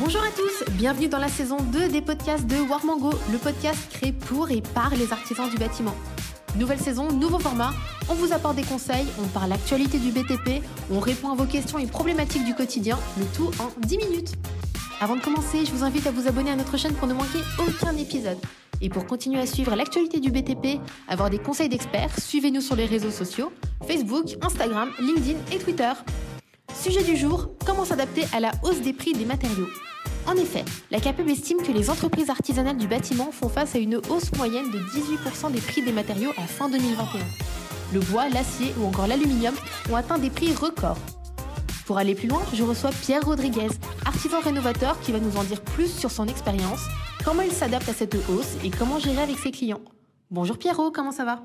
Bonjour 0.00 0.22
à 0.22 0.30
tous, 0.36 0.72
bienvenue 0.72 1.06
dans 1.06 1.20
la 1.20 1.28
saison 1.28 1.56
2 1.56 1.88
des 1.88 2.00
podcasts 2.00 2.46
de 2.46 2.56
Warmango, 2.56 3.12
le 3.30 3.38
podcast 3.38 3.78
créé 3.90 4.10
pour 4.10 4.50
et 4.50 4.60
par 4.60 4.90
les 4.90 5.12
artisans 5.12 5.48
du 5.48 5.56
bâtiment. 5.56 5.94
Nouvelle 6.56 6.80
saison, 6.80 7.12
nouveau 7.12 7.38
format, 7.38 7.70
on 8.08 8.14
vous 8.14 8.32
apporte 8.32 8.56
des 8.56 8.64
conseils, 8.64 9.06
on 9.22 9.28
parle 9.28 9.50
l'actualité 9.50 9.98
du 9.98 10.10
BTP, 10.10 10.64
on 10.90 10.98
répond 10.98 11.30
à 11.30 11.36
vos 11.36 11.44
questions 11.44 11.78
et 11.78 11.86
problématiques 11.86 12.44
du 12.44 12.56
quotidien, 12.56 12.98
le 13.18 13.24
tout 13.36 13.52
en 13.60 13.70
10 13.86 13.98
minutes. 13.98 14.32
Avant 15.00 15.14
de 15.14 15.20
commencer, 15.20 15.64
je 15.64 15.70
vous 15.70 15.84
invite 15.84 16.08
à 16.08 16.10
vous 16.10 16.26
abonner 16.26 16.50
à 16.50 16.56
notre 16.56 16.76
chaîne 16.76 16.94
pour 16.94 17.06
ne 17.06 17.14
manquer 17.14 17.38
aucun 17.60 17.96
épisode. 17.96 18.38
Et 18.80 18.88
pour 18.88 19.06
continuer 19.06 19.38
à 19.38 19.46
suivre 19.46 19.76
l'actualité 19.76 20.18
du 20.18 20.32
BTP, 20.32 20.80
avoir 21.06 21.30
des 21.30 21.38
conseils 21.38 21.68
d'experts, 21.68 22.10
suivez-nous 22.18 22.62
sur 22.62 22.74
les 22.74 22.86
réseaux 22.86 23.12
sociaux, 23.12 23.52
Facebook, 23.86 24.36
Instagram, 24.42 24.90
LinkedIn 24.98 25.38
et 25.52 25.58
Twitter. 25.58 25.92
Sujet 26.74 27.04
du 27.04 27.16
jour, 27.16 27.50
comment 27.64 27.84
s'adapter 27.84 28.24
à 28.32 28.40
la 28.40 28.50
hausse 28.64 28.80
des 28.80 28.92
prix 28.92 29.12
des 29.12 29.24
matériaux 29.24 29.68
en 30.26 30.36
effet, 30.36 30.64
la 30.90 31.00
CAPEB 31.00 31.28
estime 31.28 31.62
que 31.62 31.72
les 31.72 31.90
entreprises 31.90 32.30
artisanales 32.30 32.78
du 32.78 32.88
bâtiment 32.88 33.30
font 33.30 33.48
face 33.48 33.74
à 33.74 33.78
une 33.78 33.96
hausse 33.96 34.32
moyenne 34.36 34.70
de 34.70 34.78
18% 34.78 35.52
des 35.52 35.60
prix 35.60 35.82
des 35.82 35.92
matériaux 35.92 36.30
à 36.38 36.46
fin 36.46 36.68
2021. 36.68 37.20
Le 37.92 38.00
bois, 38.00 38.28
l'acier 38.28 38.74
ou 38.80 38.86
encore 38.86 39.06
l'aluminium 39.06 39.54
ont 39.90 39.96
atteint 39.96 40.18
des 40.18 40.30
prix 40.30 40.52
records. 40.54 40.98
Pour 41.86 41.98
aller 41.98 42.14
plus 42.14 42.28
loin, 42.28 42.42
je 42.54 42.62
reçois 42.62 42.90
Pierre 42.90 43.24
Rodriguez, 43.24 43.68
artisan 44.06 44.40
rénovateur 44.40 44.98
qui 45.00 45.12
va 45.12 45.20
nous 45.20 45.36
en 45.36 45.44
dire 45.44 45.60
plus 45.60 45.88
sur 45.88 46.10
son 46.10 46.26
expérience, 46.26 46.80
comment 47.24 47.42
il 47.42 47.52
s'adapte 47.52 47.88
à 47.90 47.92
cette 47.92 48.14
hausse 48.14 48.56
et 48.64 48.70
comment 48.70 48.98
gérer 48.98 49.22
avec 49.22 49.38
ses 49.38 49.50
clients. 49.50 49.82
Bonjour 50.30 50.56
Pierrot, 50.58 50.90
comment 50.90 51.12
ça 51.12 51.26
va? 51.26 51.42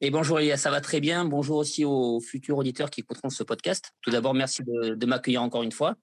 Et 0.00 0.10
bonjour 0.10 0.38
Elia, 0.38 0.56
ça 0.56 0.70
va 0.70 0.80
très 0.80 1.00
bien. 1.00 1.24
Bonjour 1.24 1.56
aussi 1.56 1.84
aux 1.84 2.20
futurs 2.20 2.58
auditeurs 2.58 2.88
qui 2.88 3.00
écouteront 3.00 3.30
ce 3.30 3.42
podcast. 3.42 3.90
Tout 4.00 4.10
d'abord, 4.10 4.32
merci 4.32 4.62
de, 4.62 4.94
de 4.94 5.06
m'accueillir 5.06 5.42
encore 5.42 5.64
une 5.64 5.72
fois. 5.72 5.96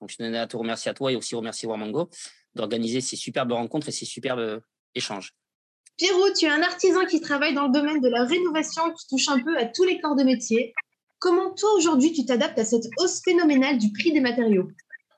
Donc, 0.00 0.10
je 0.10 0.16
tenais 0.16 0.38
à 0.38 0.46
te 0.46 0.56
remercier 0.56 0.90
à 0.90 0.94
toi 0.94 1.12
et 1.12 1.16
aussi 1.16 1.34
remercier 1.34 1.68
Warmango 1.68 2.10
d'organiser 2.54 3.00
ces 3.00 3.16
superbes 3.16 3.52
rencontres 3.52 3.88
et 3.88 3.92
ces 3.92 4.06
superbes 4.06 4.60
échanges. 4.94 5.34
Pierrot, 5.96 6.32
tu 6.38 6.44
es 6.44 6.48
un 6.48 6.62
artisan 6.62 7.06
qui 7.06 7.20
travaille 7.20 7.54
dans 7.54 7.66
le 7.66 7.72
domaine 7.72 8.00
de 8.00 8.08
la 8.08 8.24
rénovation 8.24 8.82
qui 8.92 9.06
touche 9.08 9.28
un 9.28 9.40
peu 9.40 9.56
à 9.56 9.64
tous 9.64 9.84
les 9.84 9.98
corps 10.00 10.16
de 10.16 10.24
métier. 10.24 10.74
Comment 11.18 11.54
toi 11.54 11.70
aujourd'hui 11.76 12.12
tu 12.12 12.26
t'adaptes 12.26 12.58
à 12.58 12.64
cette 12.64 12.84
hausse 12.98 13.22
phénoménale 13.24 13.78
du 13.78 13.90
prix 13.92 14.12
des 14.12 14.20
matériaux? 14.20 14.68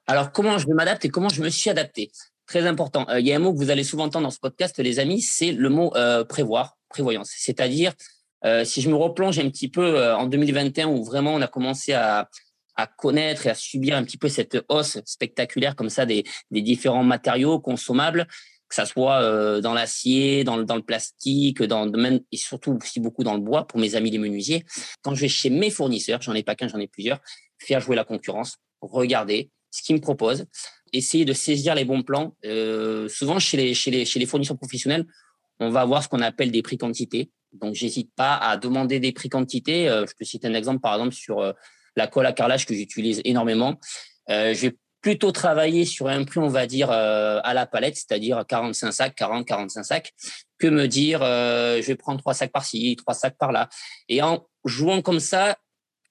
Alors 0.06 0.30
comment 0.30 0.56
je 0.56 0.68
m'adapte 0.68 1.04
et 1.04 1.08
comment 1.08 1.28
je 1.28 1.42
me 1.42 1.48
suis 1.48 1.68
adapté? 1.68 2.12
Très 2.46 2.66
important. 2.66 3.06
Euh, 3.08 3.18
il 3.18 3.26
y 3.26 3.32
a 3.32 3.36
un 3.36 3.40
mot 3.40 3.52
que 3.52 3.58
vous 3.58 3.70
allez 3.70 3.82
souvent 3.82 4.04
entendre 4.04 4.24
dans 4.24 4.30
ce 4.30 4.38
podcast, 4.38 4.78
les 4.78 5.00
amis, 5.00 5.20
c'est 5.20 5.50
le 5.50 5.68
mot 5.68 5.92
euh, 5.96 6.24
prévoir, 6.24 6.78
prévoyance. 6.88 7.32
C'est-à-dire, 7.36 7.92
euh, 8.44 8.64
si 8.64 8.80
je 8.80 8.88
me 8.88 8.94
replonge 8.94 9.38
un 9.40 9.50
petit 9.50 9.68
peu 9.68 10.12
en 10.14 10.26
2021 10.26 10.86
où 10.86 11.04
vraiment 11.04 11.34
on 11.34 11.42
a 11.42 11.48
commencé 11.48 11.92
à, 11.92 12.30
à 12.78 12.86
connaître 12.86 13.46
et 13.46 13.50
à 13.50 13.54
subir 13.54 13.96
un 13.96 14.04
petit 14.04 14.16
peu 14.16 14.28
cette 14.28 14.56
hausse 14.68 14.98
spectaculaire 15.04 15.74
comme 15.76 15.90
ça 15.90 16.06
des, 16.06 16.24
des 16.52 16.62
différents 16.62 17.02
matériaux 17.02 17.58
consommables, 17.58 18.26
que 18.68 18.74
ça 18.74 18.86
soit 18.86 19.20
euh, 19.20 19.60
dans 19.60 19.74
l'acier, 19.74 20.44
dans 20.44 20.56
le, 20.56 20.64
dans 20.64 20.76
le 20.76 20.82
plastique, 20.82 21.60
dans 21.62 21.86
domaine 21.86 22.20
et 22.30 22.36
surtout 22.36 22.78
aussi 22.80 23.00
beaucoup 23.00 23.24
dans 23.24 23.34
le 23.34 23.40
bois 23.40 23.66
pour 23.66 23.80
mes 23.80 23.96
amis 23.96 24.10
les 24.10 24.18
menuisiers. 24.18 24.64
Quand 25.02 25.14
je 25.14 25.22
vais 25.22 25.28
chez 25.28 25.50
mes 25.50 25.70
fournisseurs, 25.70 26.22
j'en 26.22 26.34
ai 26.34 26.44
pas 26.44 26.54
qu'un, 26.54 26.68
j'en 26.68 26.78
ai 26.78 26.86
plusieurs, 26.86 27.18
faire 27.58 27.80
jouer 27.80 27.96
la 27.96 28.04
concurrence, 28.04 28.58
regarder 28.80 29.50
ce 29.72 29.82
qu'ils 29.82 29.96
me 29.96 30.00
proposent, 30.00 30.46
essayer 30.92 31.24
de 31.24 31.32
saisir 31.32 31.74
les 31.74 31.84
bons 31.84 32.02
plans. 32.02 32.36
Euh, 32.44 33.08
souvent 33.08 33.40
chez 33.40 33.56
les, 33.56 33.74
chez 33.74 33.90
les 33.90 34.04
chez 34.04 34.20
les 34.20 34.26
fournisseurs 34.26 34.56
professionnels, 34.56 35.04
on 35.58 35.70
va 35.70 35.80
avoir 35.80 36.04
ce 36.04 36.08
qu'on 36.08 36.22
appelle 36.22 36.52
des 36.52 36.62
prix 36.62 36.78
quantité. 36.78 37.32
Donc 37.52 37.74
j'hésite 37.74 38.12
pas 38.14 38.36
à 38.36 38.56
demander 38.56 39.00
des 39.00 39.10
prix 39.12 39.28
quantité. 39.28 39.88
Euh, 39.88 40.06
je 40.06 40.12
peux 40.16 40.24
citer 40.24 40.46
un 40.46 40.54
exemple 40.54 40.80
par 40.80 40.94
exemple 40.94 41.14
sur 41.14 41.40
euh, 41.40 41.52
la 41.98 42.06
colle 42.06 42.26
à 42.26 42.32
carrelage 42.32 42.64
que 42.64 42.74
j'utilise 42.74 43.20
énormément. 43.24 43.78
Euh, 44.30 44.54
je 44.54 44.68
vais 44.68 44.76
plutôt 45.00 45.30
travailler 45.30 45.84
sur 45.84 46.08
un 46.08 46.24
prix, 46.24 46.40
on 46.40 46.48
va 46.48 46.66
dire, 46.66 46.90
euh, 46.90 47.40
à 47.44 47.54
la 47.54 47.66
palette, 47.66 47.96
c'est-à-dire 47.96 48.44
45 48.46 48.92
sacs, 48.92 49.14
40, 49.14 49.46
45 49.46 49.82
sacs, 49.84 50.12
que 50.58 50.66
me 50.66 50.88
dire, 50.88 51.20
euh, 51.22 51.80
je 51.80 51.86
vais 51.86 51.96
prendre 51.96 52.20
trois 52.20 52.34
sacs 52.34 52.52
par-ci, 52.52 52.96
trois 52.96 53.14
sacs 53.14 53.36
par-là. 53.38 53.68
Et 54.08 54.22
en 54.22 54.46
jouant 54.64 55.02
comme 55.02 55.20
ça, 55.20 55.56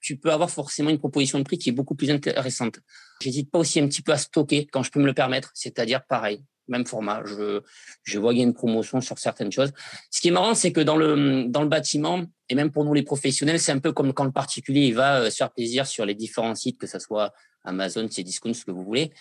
tu 0.00 0.16
peux 0.16 0.32
avoir 0.32 0.50
forcément 0.50 0.90
une 0.90 0.98
proposition 0.98 1.38
de 1.38 1.44
prix 1.44 1.58
qui 1.58 1.68
est 1.70 1.72
beaucoup 1.72 1.94
plus 1.94 2.10
intéressante. 2.10 2.78
J'hésite 3.20 3.50
pas 3.50 3.58
aussi 3.58 3.80
un 3.80 3.88
petit 3.88 4.02
peu 4.02 4.12
à 4.12 4.18
stocker 4.18 4.66
quand 4.66 4.82
je 4.82 4.90
peux 4.90 5.00
me 5.00 5.06
le 5.06 5.14
permettre, 5.14 5.50
c'est-à-dire 5.54 6.02
pareil, 6.08 6.42
même 6.68 6.86
format. 6.86 7.22
Je, 7.24 7.60
je 8.04 8.18
vois 8.18 8.32
qu'il 8.32 8.40
y 8.40 8.42
a 8.42 8.46
une 8.46 8.54
promotion 8.54 9.00
sur 9.00 9.18
certaines 9.18 9.52
choses. 9.52 9.72
Ce 10.10 10.20
qui 10.20 10.28
est 10.28 10.30
marrant, 10.30 10.54
c'est 10.54 10.72
que 10.72 10.80
dans 10.80 10.96
le, 10.96 11.44
dans 11.48 11.62
le 11.62 11.68
bâtiment, 11.68 12.24
et 12.48 12.54
même 12.54 12.70
pour 12.70 12.84
nous 12.84 12.94
les 12.94 13.02
professionnels, 13.02 13.60
c'est 13.60 13.72
un 13.72 13.78
peu 13.78 13.92
comme 13.92 14.12
quand 14.12 14.24
le 14.24 14.32
particulier 14.32 14.86
il 14.86 14.94
va 14.94 15.20
euh, 15.20 15.30
se 15.30 15.36
faire 15.36 15.50
plaisir 15.50 15.86
sur 15.86 16.04
les 16.04 16.14
différents 16.14 16.54
sites, 16.54 16.78
que 16.78 16.86
ce 16.86 16.98
soit 16.98 17.32
Amazon, 17.64 18.08
Cdiscount, 18.08 18.54
ce 18.54 18.64
que 18.64 18.70
vous 18.70 18.84
voulez. 18.84 19.12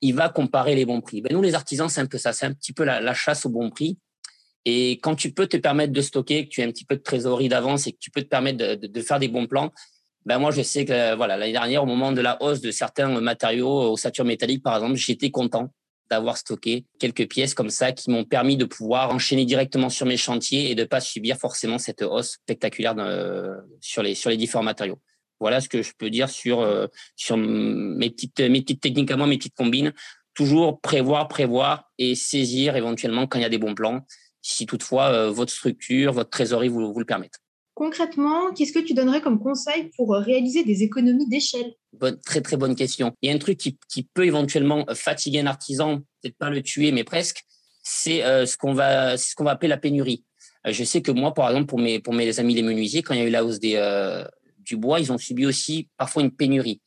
Il 0.00 0.14
va 0.14 0.28
comparer 0.28 0.74
les 0.74 0.84
bons 0.84 1.00
prix. 1.00 1.22
Ben, 1.22 1.32
nous, 1.32 1.42
les 1.42 1.54
artisans, 1.54 1.88
c'est 1.88 2.00
un 2.00 2.06
peu 2.06 2.18
ça. 2.18 2.32
C'est 2.32 2.46
un 2.46 2.52
petit 2.52 2.72
peu 2.72 2.84
la, 2.84 3.14
chasse 3.14 3.46
au 3.46 3.50
bon 3.50 3.70
prix. 3.70 3.98
Et 4.64 4.92
quand 5.02 5.14
tu 5.16 5.32
peux 5.32 5.46
te 5.46 5.56
permettre 5.56 5.92
de 5.92 6.00
stocker, 6.00 6.44
que 6.44 6.48
tu 6.48 6.62
as 6.62 6.64
un 6.64 6.70
petit 6.70 6.84
peu 6.84 6.96
de 6.96 7.02
trésorerie 7.02 7.48
d'avance 7.48 7.86
et 7.86 7.92
que 7.92 7.98
tu 7.98 8.10
peux 8.10 8.22
te 8.22 8.28
permettre 8.28 8.58
de, 8.58 8.74
de, 8.74 8.86
de 8.86 9.00
faire 9.00 9.18
des 9.18 9.28
bons 9.28 9.46
plans, 9.46 9.72
ben 10.24 10.38
moi, 10.38 10.52
je 10.52 10.62
sais 10.62 10.84
que 10.84 11.16
voilà, 11.16 11.36
l'année 11.36 11.52
dernière, 11.52 11.82
au 11.82 11.86
moment 11.86 12.12
de 12.12 12.20
la 12.20 12.40
hausse 12.42 12.60
de 12.60 12.70
certains 12.70 13.20
matériaux, 13.20 13.92
ossature 13.92 14.24
métallique, 14.24 14.62
par 14.62 14.76
exemple, 14.76 14.94
j'étais 14.94 15.30
content 15.30 15.72
d'avoir 16.12 16.36
stocké 16.36 16.84
quelques 16.98 17.26
pièces 17.26 17.54
comme 17.54 17.70
ça 17.70 17.92
qui 17.92 18.10
m'ont 18.10 18.24
permis 18.24 18.58
de 18.58 18.66
pouvoir 18.66 19.14
enchaîner 19.14 19.46
directement 19.46 19.88
sur 19.88 20.04
mes 20.04 20.18
chantiers 20.18 20.70
et 20.70 20.74
de 20.74 20.84
pas 20.84 21.00
subir 21.00 21.38
forcément 21.38 21.78
cette 21.78 22.02
hausse 22.02 22.32
spectaculaire 22.32 22.94
sur 23.80 24.02
les 24.02 24.14
sur 24.14 24.28
les 24.28 24.36
différents 24.36 24.62
matériaux. 24.62 24.98
Voilà 25.40 25.60
ce 25.60 25.68
que 25.68 25.82
je 25.82 25.92
peux 25.96 26.10
dire 26.10 26.28
sur 26.28 26.60
euh, 26.60 26.86
sur 27.16 27.36
mes 27.36 28.10
petites 28.10 28.40
mes 28.40 28.60
petites 28.60 28.82
techniques 28.82 29.10
à 29.10 29.16
moi, 29.16 29.26
mes 29.26 29.38
petites 29.38 29.56
combines. 29.56 29.92
Toujours 30.34 30.80
prévoir, 30.80 31.28
prévoir 31.28 31.90
et 31.98 32.14
saisir 32.14 32.76
éventuellement 32.76 33.26
quand 33.26 33.38
il 33.38 33.42
y 33.42 33.46
a 33.46 33.50
des 33.50 33.58
bons 33.58 33.74
plans, 33.74 34.02
si 34.42 34.66
toutefois 34.66 35.08
euh, 35.08 35.30
votre 35.30 35.52
structure, 35.52 36.12
votre 36.12 36.30
trésorerie 36.30 36.68
vous, 36.68 36.92
vous 36.92 36.98
le 36.98 37.06
permettent. 37.06 37.40
Concrètement, 37.74 38.52
qu'est-ce 38.52 38.72
que 38.72 38.78
tu 38.78 38.92
donnerais 38.92 39.22
comme 39.22 39.40
conseil 39.40 39.90
pour 39.96 40.14
euh, 40.14 40.20
réaliser 40.20 40.62
des 40.64 40.82
économies 40.82 41.28
d'échelle? 41.28 41.72
Bonne, 41.92 42.18
Très 42.20 42.40
très 42.40 42.56
bonne 42.56 42.74
question. 42.74 43.14
Il 43.22 43.28
y 43.28 43.32
a 43.32 43.34
un 43.34 43.38
truc 43.38 43.58
qui, 43.58 43.78
qui 43.88 44.02
peut 44.02 44.26
éventuellement 44.26 44.84
fatiguer 44.94 45.40
un 45.40 45.46
artisan, 45.46 45.98
peut-être 46.20 46.36
pas 46.36 46.50
le 46.50 46.62
tuer, 46.62 46.92
mais 46.92 47.04
presque. 47.04 47.44
C'est 47.84 48.22
euh, 48.22 48.46
ce 48.46 48.56
qu'on 48.56 48.74
va 48.74 49.16
ce 49.16 49.34
qu'on 49.34 49.44
va 49.44 49.52
appeler 49.52 49.68
la 49.68 49.76
pénurie. 49.76 50.24
Euh, 50.66 50.72
je 50.72 50.84
sais 50.84 51.02
que 51.02 51.10
moi, 51.10 51.34
par 51.34 51.48
exemple, 51.48 51.66
pour 51.66 51.78
mes 51.78 51.98
pour 51.98 52.14
mes 52.14 52.38
amis 52.38 52.54
les 52.54 52.62
menuisiers, 52.62 53.02
quand 53.02 53.14
il 53.14 53.20
y 53.20 53.22
a 53.22 53.26
eu 53.26 53.30
la 53.30 53.44
hausse 53.44 53.58
des 53.58 53.74
euh, 53.76 54.24
du 54.58 54.76
bois, 54.76 55.00
ils 55.00 55.12
ont 55.12 55.18
subi 55.18 55.46
aussi 55.46 55.88
parfois 55.96 56.22
une 56.22 56.30
pénurie. 56.30 56.80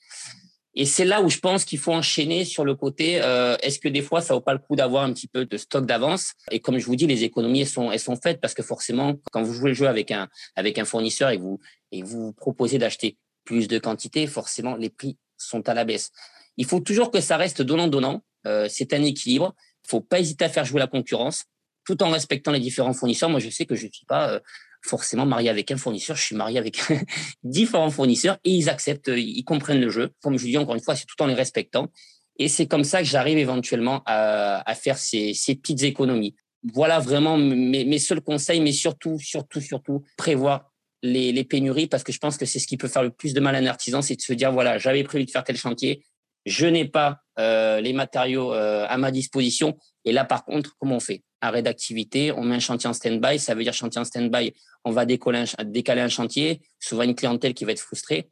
Et 0.77 0.85
c'est 0.85 1.05
là 1.05 1.21
où 1.21 1.29
je 1.29 1.39
pense 1.39 1.63
qu'il 1.63 1.79
faut 1.79 1.93
enchaîner 1.93 2.43
sur 2.43 2.65
le 2.65 2.75
côté. 2.75 3.21
Euh, 3.21 3.55
Est-ce 3.61 3.79
que 3.79 3.87
des 3.87 4.01
fois, 4.01 4.19
ça 4.19 4.33
vaut 4.33 4.41
pas 4.41 4.51
le 4.51 4.59
coup 4.59 4.75
d'avoir 4.75 5.03
un 5.03 5.13
petit 5.13 5.27
peu 5.27 5.45
de 5.45 5.57
stock 5.57 5.85
d'avance? 5.85 6.33
Et 6.51 6.59
comme 6.59 6.77
je 6.77 6.85
vous 6.85 6.97
dis, 6.97 7.07
les 7.07 7.23
économies 7.23 7.61
elles 7.61 7.67
sont 7.67 7.91
elles 7.91 7.99
sont 7.99 8.17
faites 8.17 8.41
parce 8.41 8.53
que 8.53 8.63
forcément, 8.63 9.15
quand 9.31 9.41
vous 9.41 9.53
jouez 9.53 9.69
le 9.69 9.75
jeu 9.75 9.87
avec 9.87 10.11
un 10.11 10.27
avec 10.55 10.77
un 10.77 10.85
fournisseur 10.85 11.29
et 11.29 11.37
vous 11.37 11.59
et 11.91 12.03
vous 12.03 12.33
proposez 12.33 12.77
d'acheter 12.77 13.17
plus 13.45 13.67
de 13.67 13.79
quantité, 13.79 14.27
forcément 14.27 14.75
les 14.75 14.89
prix 14.89 15.17
sont 15.37 15.67
à 15.69 15.73
la 15.73 15.85
baisse. 15.85 16.11
Il 16.57 16.65
faut 16.65 16.79
toujours 16.79 17.11
que 17.11 17.21
ça 17.21 17.37
reste 17.37 17.61
donnant 17.61 17.87
donnant. 17.87 18.23
Euh, 18.47 18.67
c'est 18.69 18.93
un 18.93 19.03
équilibre. 19.03 19.55
Il 19.85 19.89
faut 19.89 20.01
pas 20.01 20.19
hésiter 20.19 20.45
à 20.45 20.49
faire 20.49 20.65
jouer 20.65 20.79
la 20.79 20.87
concurrence 20.87 21.45
tout 21.85 22.01
en 22.01 22.09
respectant 22.09 22.51
les 22.51 22.59
différents 22.59 22.93
fournisseurs. 22.93 23.29
Moi, 23.29 23.39
je 23.39 23.49
sais 23.49 23.65
que 23.65 23.75
je 23.75 23.85
ne 23.85 23.91
suis 23.91 24.05
pas 24.05 24.29
euh, 24.31 24.39
forcément 24.81 25.25
marié 25.25 25.49
avec 25.49 25.71
un 25.71 25.77
fournisseur, 25.77 26.15
je 26.15 26.23
suis 26.23 26.35
marié 26.35 26.57
avec 26.57 26.79
différents 27.43 27.89
fournisseurs 27.89 28.37
et 28.43 28.51
ils 28.51 28.69
acceptent, 28.69 29.11
ils 29.15 29.43
comprennent 29.43 29.81
le 29.81 29.89
jeu. 29.89 30.11
Comme 30.21 30.37
je 30.37 30.45
dis 30.45 30.57
encore 30.57 30.75
une 30.75 30.81
fois, 30.81 30.95
c'est 30.95 31.05
tout 31.05 31.21
en 31.21 31.27
les 31.27 31.33
respectant. 31.33 31.91
Et 32.37 32.47
c'est 32.49 32.67
comme 32.67 32.83
ça 32.83 32.99
que 32.99 33.05
j'arrive 33.05 33.37
éventuellement 33.37 34.01
à, 34.05 34.69
à 34.69 34.75
faire 34.75 34.97
ces, 34.97 35.33
ces, 35.33 35.55
petites 35.55 35.83
économies. 35.83 36.35
Voilà 36.73 36.99
vraiment 36.99 37.37
mes, 37.37 37.85
mes, 37.85 37.99
seuls 37.99 38.21
conseils, 38.21 38.59
mais 38.59 38.73
surtout, 38.73 39.19
surtout, 39.19 39.61
surtout, 39.61 40.03
prévoir 40.17 40.73
les, 41.01 41.43
pénuries 41.43 41.87
parce 41.87 42.03
que 42.03 42.11
je 42.11 42.19
pense 42.19 42.37
que 42.37 42.45
c'est 42.45 42.59
ce 42.59 42.67
qui 42.67 42.77
peut 42.77 42.87
faire 42.87 43.03
le 43.03 43.11
plus 43.11 43.33
de 43.33 43.39
mal 43.39 43.55
à 43.55 43.59
un 43.59 43.65
artisan, 43.65 44.01
c'est 44.01 44.15
de 44.15 44.21
se 44.21 44.33
dire, 44.33 44.51
voilà, 44.51 44.77
j'avais 44.77 45.03
prévu 45.03 45.25
de 45.25 45.31
faire 45.31 45.43
tel 45.43 45.57
chantier, 45.57 46.03
je 46.45 46.65
n'ai 46.67 46.85
pas 46.85 47.21
euh, 47.39 47.81
les 47.81 47.93
matériaux 47.93 48.53
euh, 48.53 48.85
à 48.87 48.97
ma 48.97 49.11
disposition. 49.11 49.77
Et 50.03 50.11
là, 50.11 50.25
par 50.25 50.45
contre, 50.45 50.75
comment 50.77 50.97
on 50.97 50.99
fait? 50.99 51.23
Arrêt 51.41 51.61
d'activité, 51.61 52.31
on 52.31 52.43
met 52.43 52.55
un 52.55 52.59
chantier 52.59 52.89
en 52.89 52.93
stand-by. 52.93 53.39
Ça 53.39 53.55
veut 53.55 53.63
dire 53.63 53.73
chantier 53.73 53.99
en 53.99 54.03
stand-by, 54.03 54.53
on 54.83 54.91
va 54.91 55.05
décaler 55.05 56.01
un 56.01 56.07
chantier, 56.07 56.61
souvent 56.79 57.03
une 57.03 57.15
clientèle 57.15 57.53
qui 57.53 57.65
va 57.65 57.71
être 57.71 57.79
frustrée. 57.79 58.29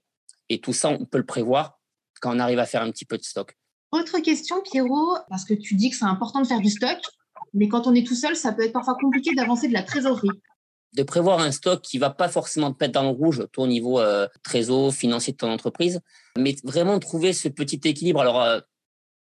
Et 0.49 0.59
tout 0.59 0.73
ça, 0.73 0.89
on 0.89 1.05
peut 1.05 1.17
le 1.17 1.25
prévoir 1.25 1.79
quand 2.21 2.35
on 2.35 2.39
arrive 2.39 2.59
à 2.59 2.65
faire 2.65 2.81
un 2.81 2.91
petit 2.91 3.05
peu 3.05 3.17
de 3.17 3.23
stock. 3.23 3.55
Autre 3.91 4.19
question, 4.19 4.61
Pierrot, 4.61 5.17
parce 5.29 5.45
que 5.45 5.53
tu 5.53 5.75
dis 5.75 5.89
que 5.89 5.95
c'est 5.95 6.05
important 6.05 6.41
de 6.41 6.47
faire 6.47 6.61
du 6.61 6.69
stock, 6.69 6.97
mais 7.53 7.67
quand 7.67 7.85
on 7.87 7.93
est 7.93 8.05
tout 8.05 8.15
seul, 8.15 8.35
ça 8.35 8.51
peut 8.53 8.63
être 8.63 8.73
parfois 8.73 8.95
compliqué 8.99 9.35
d'avancer 9.35 9.67
de 9.67 9.73
la 9.73 9.83
trésorerie 9.83 10.29
de 10.95 11.03
prévoir 11.03 11.39
un 11.39 11.51
stock 11.51 11.81
qui 11.81 11.97
va 11.97 12.09
pas 12.09 12.29
forcément 12.29 12.71
te 12.71 12.83
mettre 12.83 12.93
dans 12.93 13.03
le 13.03 13.09
rouge, 13.09 13.45
toi 13.51 13.65
au 13.65 13.67
niveau 13.67 13.99
euh, 13.99 14.27
trésor, 14.43 14.93
financier 14.93 15.33
de 15.33 15.37
ton 15.37 15.51
entreprise, 15.51 16.01
mais 16.37 16.55
vraiment 16.63 16.99
trouver 16.99 17.33
ce 17.33 17.47
petit 17.47 17.79
équilibre. 17.83 18.21
Alors, 18.21 18.41
euh, 18.41 18.59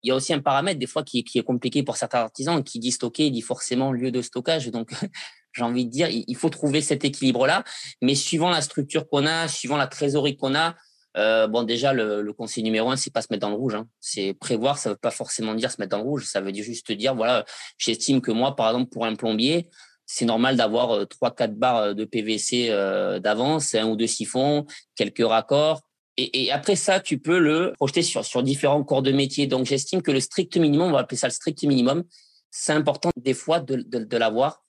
il 0.03 0.09
y 0.09 0.11
a 0.11 0.15
aussi 0.17 0.33
un 0.33 0.41
paramètre 0.41 0.79
des 0.79 0.87
fois 0.87 1.03
qui, 1.05 1.23
qui, 1.25 1.39
est 1.39 1.45
compliqué 1.45 1.83
pour 1.83 1.97
certains 1.97 2.19
artisans, 2.19 2.63
qui 2.63 2.79
dit 2.79 2.91
stocker, 2.91 3.31
dit 3.31 3.41
forcément 3.41 3.93
lieu 3.93 4.11
de 4.11 4.21
stockage. 4.21 4.71
Donc, 4.71 4.91
j'ai 5.53 5.63
envie 5.63 5.87
de 5.87 5.91
dire, 5.91 6.09
il 6.11 6.37
faut 6.37 6.51
trouver 6.51 6.81
cet 6.81 7.05
équilibre-là, 7.05 7.63
mais 8.01 8.15
suivant 8.15 8.51
la 8.51 8.63
structure 8.63 9.09
qu'on 9.09 9.27
a, 9.27 9.49
suivant 9.49 9.77
la 9.77 9.87
trésorerie 9.87 10.37
qu'on 10.37 10.55
a, 10.55 10.75
euh, 11.17 11.47
bon, 11.47 11.63
déjà, 11.63 11.93
le, 11.93 12.33
conseil 12.33 12.63
numéro 12.63 12.91
un, 12.91 12.97
c'est 12.97 13.13
pas 13.13 13.23
se 13.23 13.29
mettre 13.31 13.43
dans 13.43 13.51
le 13.51 13.57
rouge. 13.57 13.75
Hein. 13.75 13.87
C'est 14.01 14.35
prévoir, 14.35 14.79
ça 14.79 14.91
veut 14.91 14.97
pas 14.97 15.11
forcément 15.11 15.55
dire 15.55 15.71
se 15.71 15.81
mettre 15.81 15.91
dans 15.91 16.03
le 16.03 16.09
rouge. 16.09 16.27
Ça 16.27 16.41
veut 16.41 16.53
dire 16.53 16.65
juste 16.65 16.91
dire, 16.93 17.15
voilà, 17.15 17.45
j'estime 17.79 18.21
que 18.21 18.31
moi, 18.31 18.57
par 18.57 18.69
exemple, 18.69 18.91
pour 18.91 19.05
un 19.05 19.15
plombier, 19.15 19.69
c'est 20.13 20.27
normal 20.27 20.59
d'avoir 20.59 20.91
euh, 20.91 21.05
trois, 21.07 21.35
quatre 21.35 21.55
barres 21.55 21.95
de 21.95 22.05
PVC 22.05 22.67
euh, 22.69 23.19
d'avance, 23.19 23.75
un 23.75 23.89
ou 23.89 23.97
deux 23.97 24.07
siphons, 24.07 24.67
quelques 24.95 25.25
raccords. 25.27 25.81
Et, 26.19 26.53
après 26.53 26.77
ça, 26.77 27.01
tu 27.01 27.19
peux 27.19 27.39
le 27.39 27.73
projeter 27.77 28.03
sur, 28.03 28.23
sur 28.23 28.43
différents 28.43 28.85
corps 28.85 29.01
de 29.01 29.13
métier. 29.13 29.47
Donc, 29.47 29.65
j'estime 29.65 30.03
que 30.03 30.11
le 30.11 30.21
strict 30.21 30.55
minimum, 30.59 30.89
on 30.89 30.93
va 30.93 30.99
appeler 30.99 31.17
ça 31.17 31.29
le 31.29 31.33
strict 31.33 31.63
minimum, 31.63 32.05
c'est 32.51 32.75
important 32.75 33.09
des 33.17 33.33
fois 33.33 33.61
de, 33.61 33.77
de, 33.77 34.17
l'avoir 34.19 34.63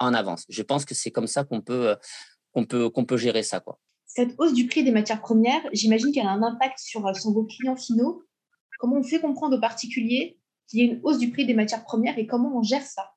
en 0.00 0.12
avance. 0.12 0.44
Je 0.48 0.62
pense 0.62 0.84
que 0.84 0.96
c'est 0.96 1.12
comme 1.12 1.28
ça 1.28 1.44
qu'on 1.44 1.60
peut, 1.60 1.94
qu'on 2.52 2.64
peut, 2.64 2.90
qu'on 2.90 3.04
peut 3.04 3.16
gérer 3.16 3.44
ça. 3.44 3.62
Cette 4.06 4.34
hausse 4.38 4.52
du 4.52 4.66
prix 4.66 4.82
des 4.82 4.90
matières 4.90 5.20
premières, 5.20 5.62
j'imagine 5.72 6.10
qu'elle 6.10 6.26
a 6.26 6.32
un 6.32 6.42
impact 6.42 6.80
sur, 6.80 7.06
euh, 7.06 7.14
sur 7.14 7.30
vos 7.30 7.44
clients 7.44 7.76
finaux. 7.76 8.24
Comment 8.80 8.96
on 8.96 9.04
fait 9.04 9.20
comprendre 9.20 9.56
aux 9.56 9.60
particuliers 9.60 10.40
qu'il 10.66 10.80
y 10.80 10.82
a 10.82 10.92
une 10.92 11.00
hausse 11.04 11.18
du 11.18 11.30
prix 11.30 11.46
des 11.46 11.54
matières 11.54 11.84
premières 11.84 12.18
et 12.18 12.26
comment 12.26 12.58
on 12.58 12.64
gère 12.64 12.82
ça? 12.82 13.12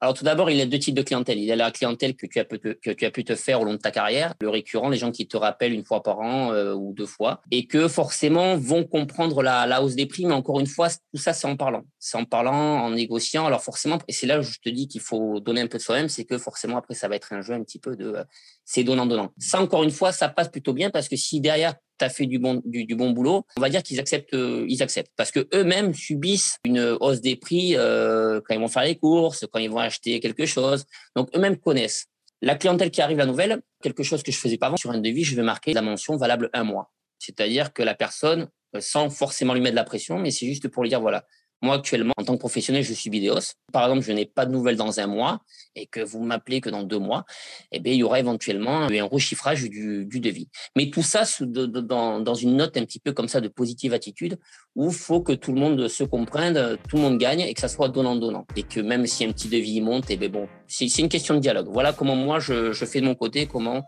Alors 0.00 0.14
tout 0.14 0.24
d'abord, 0.24 0.50
il 0.50 0.56
y 0.56 0.60
a 0.60 0.66
deux 0.66 0.78
types 0.78 0.94
de 0.94 1.02
clientèle. 1.02 1.38
Il 1.38 1.44
y 1.44 1.52
a 1.52 1.56
la 1.56 1.70
clientèle 1.70 2.14
que 2.14 2.26
tu, 2.26 2.38
as 2.38 2.44
pu, 2.44 2.58
que 2.58 2.90
tu 2.90 3.04
as 3.06 3.10
pu 3.10 3.24
te 3.24 3.34
faire 3.34 3.60
au 3.62 3.64
long 3.64 3.72
de 3.72 3.78
ta 3.78 3.90
carrière, 3.90 4.34
le 4.40 4.50
récurrent, 4.50 4.90
les 4.90 4.98
gens 4.98 5.10
qui 5.10 5.26
te 5.26 5.36
rappellent 5.36 5.72
une 5.72 5.84
fois 5.84 6.02
par 6.02 6.20
an 6.20 6.52
euh, 6.52 6.74
ou 6.74 6.92
deux 6.92 7.06
fois, 7.06 7.40
et 7.50 7.66
que 7.66 7.88
forcément 7.88 8.56
vont 8.56 8.84
comprendre 8.84 9.42
la, 9.42 9.66
la 9.66 9.82
hausse 9.82 9.94
des 9.94 10.06
prix. 10.06 10.26
Mais 10.26 10.34
encore 10.34 10.60
une 10.60 10.66
fois, 10.66 10.88
tout 10.90 11.20
ça, 11.20 11.32
c'est 11.32 11.46
en 11.46 11.56
parlant. 11.56 11.84
C'est 11.98 12.18
en 12.18 12.24
parlant, 12.24 12.52
en 12.52 12.90
négociant. 12.90 13.46
Alors 13.46 13.62
forcément, 13.62 13.98
et 14.08 14.12
c'est 14.12 14.26
là 14.26 14.38
où 14.40 14.42
je 14.42 14.58
te 14.58 14.68
dis 14.68 14.88
qu'il 14.88 15.00
faut 15.00 15.40
donner 15.40 15.62
un 15.62 15.68
peu 15.68 15.78
de 15.78 15.82
soi-même, 15.82 16.08
c'est 16.08 16.24
que 16.24 16.36
forcément 16.38 16.76
après, 16.76 16.94
ça 16.94 17.08
va 17.08 17.16
être 17.16 17.32
un 17.32 17.40
jeu 17.40 17.54
un 17.54 17.62
petit 17.62 17.78
peu 17.78 17.96
de 17.96 18.06
euh, 18.06 18.24
c'est 18.64 18.84
donnant-donnant. 18.84 19.30
Ça, 19.38 19.60
encore 19.60 19.84
une 19.84 19.90
fois, 19.90 20.12
ça 20.12 20.28
passe 20.28 20.48
plutôt 20.48 20.72
bien 20.72 20.90
parce 20.90 21.08
que 21.08 21.16
si 21.16 21.40
derrière, 21.40 21.74
tu 21.98 22.04
as 22.04 22.08
fait 22.08 22.26
du 22.26 22.38
bon, 22.38 22.62
du, 22.64 22.94
bon 22.94 23.10
boulot, 23.10 23.46
on 23.56 23.60
va 23.60 23.68
dire 23.68 23.82
qu'ils 23.82 24.00
acceptent, 24.00 24.34
euh, 24.34 24.64
ils 24.68 24.82
acceptent. 24.82 25.12
Parce 25.16 25.30
que 25.30 25.48
eux-mêmes 25.54 25.94
subissent 25.94 26.58
une 26.64 26.96
hausse 27.00 27.20
des 27.20 27.36
prix 27.36 27.76
euh, 27.76 28.40
quand 28.44 28.54
ils 28.54 28.60
vont 28.60 28.68
faire 28.68 28.84
les 28.84 28.96
courses, 28.96 29.46
quand 29.52 29.58
ils 29.58 29.70
vont 29.70 29.78
acheter 29.78 30.20
quelque 30.20 30.46
chose. 30.46 30.84
Donc 31.16 31.28
eux-mêmes 31.36 31.56
connaissent. 31.56 32.06
La 32.42 32.56
clientèle 32.56 32.90
qui 32.90 33.00
arrive 33.00 33.18
la 33.18 33.26
nouvelle, 33.26 33.62
quelque 33.82 34.02
chose 34.02 34.22
que 34.22 34.32
je 34.32 34.38
faisais 34.38 34.58
pas 34.58 34.66
avant, 34.66 34.76
sur 34.76 34.90
un 34.90 34.98
devis, 34.98 35.24
je 35.24 35.34
vais 35.34 35.42
marquer 35.42 35.72
la 35.72 35.82
mention 35.82 36.16
valable 36.16 36.50
un 36.52 36.64
mois. 36.64 36.92
C'est-à-dire 37.18 37.72
que 37.72 37.82
la 37.82 37.94
personne, 37.94 38.48
euh, 38.74 38.80
sans 38.80 39.08
forcément 39.08 39.54
lui 39.54 39.60
mettre 39.60 39.74
de 39.74 39.76
la 39.76 39.84
pression, 39.84 40.18
mais 40.18 40.30
c'est 40.30 40.46
juste 40.46 40.68
pour 40.68 40.82
lui 40.82 40.90
dire, 40.90 41.00
voilà, 41.00 41.26
moi, 41.64 41.76
actuellement, 41.76 42.12
en 42.16 42.24
tant 42.24 42.34
que 42.34 42.38
professionnel, 42.38 42.84
je 42.84 42.92
suis 42.92 43.10
vidéos. 43.10 43.38
Par 43.72 43.84
exemple, 43.84 44.06
je 44.06 44.12
n'ai 44.12 44.26
pas 44.26 44.46
de 44.46 44.52
nouvelles 44.52 44.76
dans 44.76 45.00
un 45.00 45.06
mois 45.06 45.40
et 45.74 45.86
que 45.86 46.00
vous 46.00 46.22
m'appelez 46.22 46.60
que 46.60 46.70
dans 46.70 46.82
deux 46.82 46.98
mois, 46.98 47.24
eh 47.72 47.80
bien, 47.80 47.92
il 47.92 47.98
y 47.98 48.02
aura 48.02 48.20
éventuellement 48.20 48.82
un 48.82 49.04
rechiffrage 49.04 49.62
du, 49.64 50.06
devis. 50.20 50.48
Mais 50.76 50.90
tout 50.90 51.02
ça 51.02 51.24
dans, 51.40 52.34
une 52.34 52.56
note 52.56 52.76
un 52.76 52.84
petit 52.84 53.00
peu 53.00 53.12
comme 53.12 53.28
ça 53.28 53.40
de 53.40 53.48
positive 53.48 53.94
attitude 53.94 54.38
où 54.76 54.88
il 54.88 54.94
faut 54.94 55.20
que 55.20 55.32
tout 55.32 55.52
le 55.52 55.60
monde 55.60 55.88
se 55.88 56.04
comprenne, 56.04 56.76
tout 56.88 56.96
le 56.96 57.02
monde 57.02 57.18
gagne 57.18 57.40
et 57.40 57.54
que 57.54 57.60
ça 57.60 57.68
soit 57.68 57.88
donnant-donnant. 57.88 58.46
Et 58.56 58.62
que 58.62 58.80
même 58.80 59.06
si 59.06 59.24
un 59.24 59.32
petit 59.32 59.48
devis 59.48 59.80
monte, 59.80 60.04
eh 60.10 60.16
bien, 60.16 60.28
bon, 60.28 60.48
c'est 60.68 60.86
une 60.98 61.08
question 61.08 61.34
de 61.34 61.40
dialogue. 61.40 61.68
Voilà 61.70 61.92
comment 61.92 62.16
moi, 62.16 62.38
je, 62.38 62.72
fais 62.72 63.00
de 63.00 63.06
mon 63.06 63.14
côté, 63.14 63.46
comment 63.46 63.82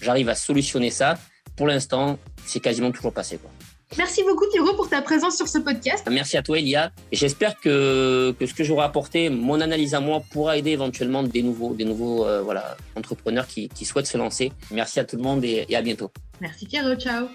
j'arrive 0.00 0.28
à 0.28 0.34
solutionner 0.34 0.90
ça. 0.90 1.18
Pour 1.56 1.66
l'instant, 1.66 2.18
c'est 2.44 2.60
quasiment 2.60 2.92
toujours 2.92 3.12
passé. 3.12 3.38
Merci 3.96 4.22
beaucoup 4.24 4.44
Pierrot 4.50 4.74
pour 4.74 4.88
ta 4.88 5.00
présence 5.00 5.36
sur 5.36 5.48
ce 5.48 5.58
podcast. 5.58 6.06
Merci 6.10 6.36
à 6.36 6.42
toi 6.42 6.58
Elia. 6.58 6.90
J'espère 7.12 7.58
que, 7.60 8.34
que 8.38 8.46
ce 8.46 8.52
que 8.52 8.64
j'aurai 8.64 8.84
apporté, 8.84 9.30
mon 9.30 9.60
analyse 9.60 9.94
à 9.94 10.00
moi, 10.00 10.22
pourra 10.32 10.56
aider 10.56 10.72
éventuellement 10.72 11.22
des 11.22 11.42
nouveaux, 11.42 11.72
des 11.72 11.84
nouveaux 11.84 12.26
euh, 12.26 12.42
voilà, 12.42 12.76
entrepreneurs 12.96 13.46
qui, 13.46 13.68
qui 13.68 13.84
souhaitent 13.84 14.06
se 14.06 14.18
lancer. 14.18 14.52
Merci 14.70 15.00
à 15.00 15.04
tout 15.04 15.16
le 15.16 15.22
monde 15.22 15.44
et, 15.44 15.66
et 15.68 15.76
à 15.76 15.82
bientôt. 15.82 16.10
Merci 16.40 16.66
Pierrot, 16.66 16.96
ciao. 16.96 17.28